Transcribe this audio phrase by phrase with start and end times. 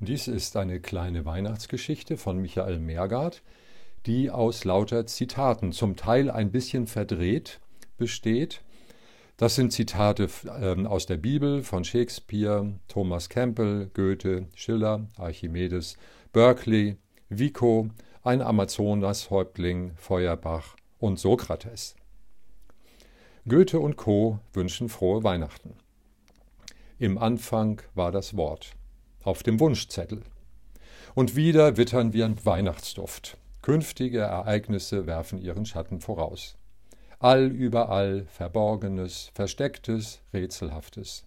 [0.00, 3.42] Dies ist eine kleine Weihnachtsgeschichte von Michael Mergard,
[4.06, 7.60] die aus lauter Zitaten, zum Teil ein bisschen verdreht,
[7.96, 8.62] besteht.
[9.36, 10.28] Das sind Zitate
[10.60, 15.96] ähm, aus der Bibel von Shakespeare, Thomas Campbell, Goethe, Schiller, Archimedes,
[16.32, 16.96] Berkeley,
[17.28, 17.88] Vico,
[18.22, 21.94] ein Amazonashäuptling, Feuerbach und Sokrates.
[23.46, 24.40] Goethe und Co.
[24.52, 25.74] wünschen frohe Weihnachten.
[26.98, 28.74] Im Anfang war das Wort
[29.24, 30.22] auf dem Wunschzettel.
[31.14, 33.36] Und wieder wittern wir Weihnachtsduft.
[33.62, 36.56] Künftige Ereignisse werfen ihren Schatten voraus.
[37.18, 41.24] Allüberall Verborgenes, Verstecktes, Rätselhaftes.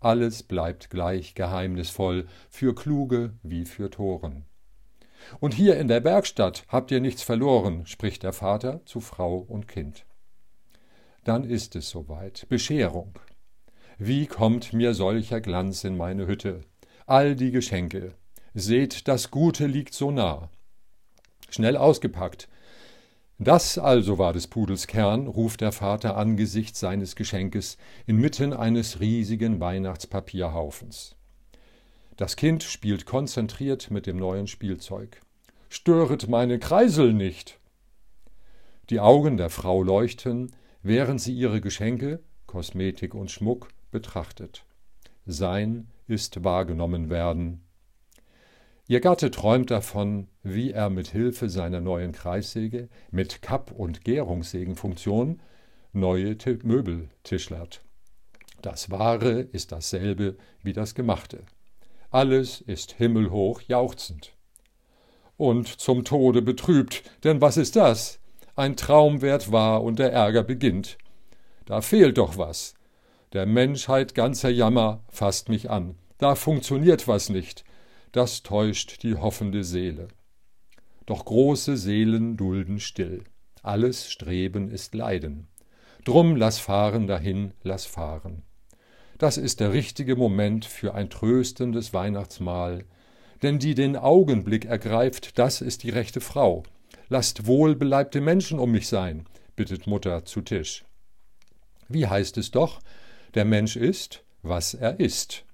[0.00, 4.44] Alles bleibt gleich geheimnisvoll, für Kluge wie für Toren.
[5.40, 9.68] Und hier in der Werkstatt habt ihr nichts verloren, spricht der Vater zu Frau und
[9.68, 10.06] Kind.
[11.24, 13.18] Dann ist es soweit, Bescherung.
[13.98, 16.62] Wie kommt mir solcher Glanz in meine Hütte?
[17.08, 18.14] All die Geschenke.
[18.54, 20.50] Seht, das Gute liegt so nah.
[21.48, 22.48] Schnell ausgepackt.
[23.38, 29.60] Das also war des Pudels Kern, ruft der Vater angesichts seines Geschenkes inmitten eines riesigen
[29.60, 31.14] Weihnachtspapierhaufens.
[32.16, 35.20] Das Kind spielt konzentriert mit dem neuen Spielzeug.
[35.68, 37.60] Störet meine Kreisel nicht!
[38.90, 44.64] Die Augen der Frau leuchten, während sie ihre Geschenke, Kosmetik und Schmuck, betrachtet.
[45.30, 47.60] Sein ist wahrgenommen werden.
[48.86, 55.42] Ihr Gatte träumt davon, wie er mit Hilfe seiner neuen Kreissäge mit Kapp- und Gärungssägenfunktion
[55.92, 57.82] neue Möbel tischlert.
[58.62, 61.42] Das Wahre ist dasselbe wie das Gemachte.
[62.10, 64.34] Alles ist himmelhoch jauchzend.
[65.36, 68.18] Und zum Tode betrübt, denn was ist das?
[68.56, 70.96] Ein Traum wird wahr und der Ärger beginnt.
[71.66, 72.74] Da fehlt doch was,
[73.32, 75.96] der Menschheit ganzer Jammer fasst mich an.
[76.18, 77.64] Da funktioniert was nicht.
[78.12, 80.08] Das täuscht die hoffende Seele.
[81.06, 83.24] Doch große Seelen dulden still.
[83.62, 85.48] Alles Streben ist Leiden.
[86.04, 88.42] Drum lass fahren dahin, lass fahren.
[89.18, 92.84] Das ist der richtige Moment für ein tröstendes Weihnachtsmahl.
[93.42, 96.62] Denn die den Augenblick ergreift, das ist die rechte Frau.
[97.08, 100.84] Lasst wohlbeleibte Menschen um mich sein, bittet Mutter zu Tisch.
[101.88, 102.80] Wie heißt es doch,
[103.34, 105.44] der Mensch ist, was er ist.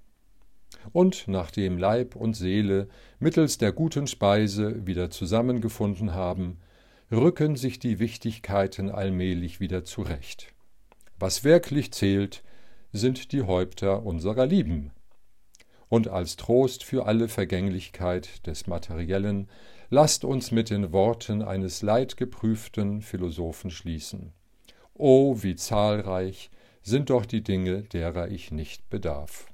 [0.92, 6.58] Und nachdem Leib und Seele mittels der guten Speise wieder zusammengefunden haben,
[7.10, 10.52] rücken sich die Wichtigkeiten allmählich wieder zurecht.
[11.18, 12.42] Was wirklich zählt,
[12.92, 14.90] sind die Häupter unserer Lieben.
[15.88, 19.48] Und als Trost für alle Vergänglichkeit des Materiellen
[19.90, 24.32] lasst uns mit den Worten eines leidgeprüften Philosophen schließen.
[24.94, 26.50] O, wie zahlreich
[26.84, 29.46] sind doch die Dinge, derer ich nicht bedarf.